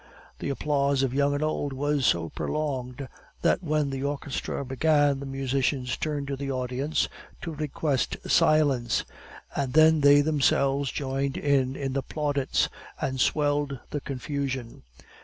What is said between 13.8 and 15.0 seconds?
the confusion.